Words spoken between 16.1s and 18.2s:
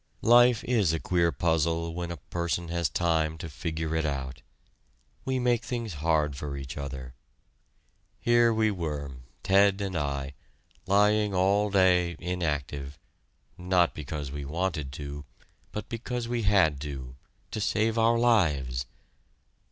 we had to, to save our